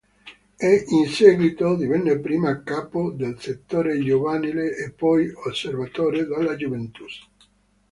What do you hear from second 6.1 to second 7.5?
della Juventus.